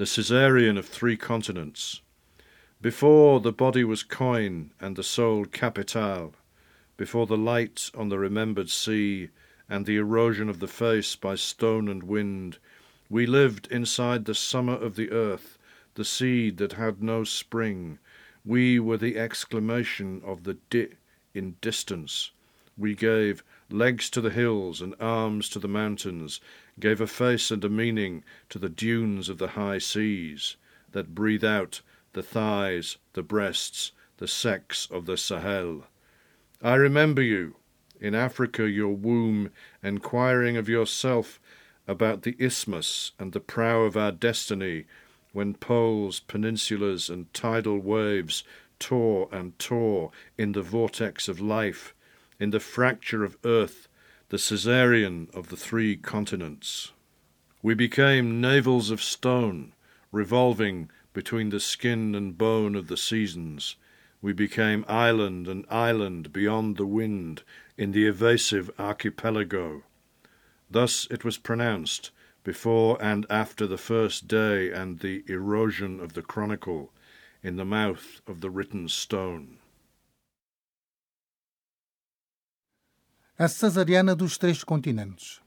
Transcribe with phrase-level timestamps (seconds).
[0.00, 2.00] the Caesarean of three continents.
[2.80, 6.32] Before the body was coin and the soul capital,
[6.96, 9.28] before the light on the remembered sea
[9.68, 12.56] and the erosion of the face by stone and wind,
[13.10, 15.58] we lived inside the summer of the earth,
[15.96, 17.98] the seed that had no spring.
[18.42, 20.94] We were the exclamation of the di
[21.34, 22.30] in distance.
[22.80, 26.40] We gave legs to the hills and arms to the mountains,
[26.78, 30.56] gave a face and a meaning to the dunes of the high seas
[30.92, 31.82] that breathe out
[32.14, 35.88] the thighs, the breasts, the sex of the Sahel.
[36.62, 37.56] I remember you,
[38.00, 39.50] in Africa, your womb,
[39.82, 41.38] enquiring of yourself
[41.86, 44.86] about the isthmus and the prow of our destiny,
[45.32, 48.42] when poles, peninsulas, and tidal waves
[48.78, 51.94] tore and tore in the vortex of life,
[52.40, 53.86] in the fracture of earth,
[54.30, 56.92] the Caesarean of the three continents.
[57.62, 59.74] We became navels of stone,
[60.10, 63.76] revolving between the skin and bone of the seasons.
[64.22, 67.42] We became island and island beyond the wind
[67.76, 69.82] in the evasive archipelago.
[70.70, 72.10] Thus it was pronounced,
[72.42, 76.90] before and after the first day and the erosion of the chronicle,
[77.42, 79.59] in the mouth of the written stone.
[83.42, 85.40] A cesariana dos três continentes.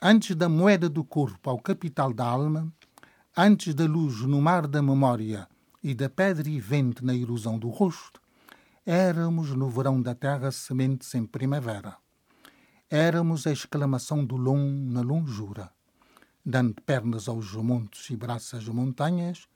[0.00, 2.72] Antes da moeda do corpo ao capital da alma,
[3.36, 5.46] antes da luz no mar da memória
[5.82, 8.18] e da pedra e vento na ilusão do rosto,
[8.86, 11.98] éramos no verão da terra sementes em primavera.
[12.88, 15.70] Éramos a exclamação do long na longura,
[16.42, 19.46] dando pernas aos montes e braços às montanhas,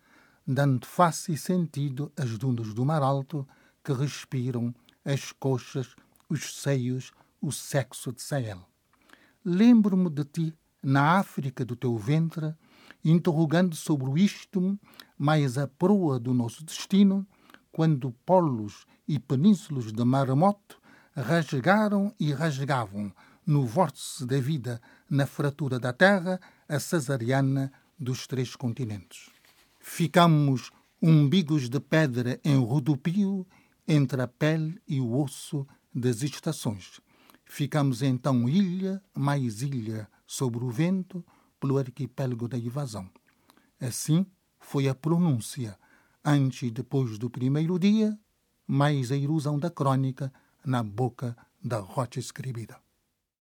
[0.46, 3.48] dando face e sentido às dunas do mar alto
[3.82, 4.74] que respiram
[5.06, 5.96] as coxas,
[6.28, 8.60] os seios, o sexo de Sael.
[9.44, 12.54] Lembro-me de ti na África do teu ventre,
[13.04, 14.78] interrogando sobre o istmo,
[15.16, 17.26] mais a proa do nosso destino,
[17.70, 20.80] quando polos e penínsulas de maremoto
[21.14, 23.12] rasgaram e rasgavam
[23.46, 29.30] no vórtice da vida, na fratura da terra, a cesariana dos três continentes.
[29.80, 30.70] Ficamos
[31.00, 33.46] umbigos de pedra em rodopio
[33.86, 37.00] entre a pele e o osso das estações
[37.50, 41.24] Ficamos então ilha mais ilha sobre o vento
[41.58, 43.10] pelo arquipélago da invasão.
[43.80, 44.26] Assim
[44.60, 45.78] foi a pronúncia,
[46.22, 48.16] antes e depois do primeiro dia,
[48.66, 50.30] mais a ilusão da crônica
[50.64, 52.78] na boca da rocha escrevida.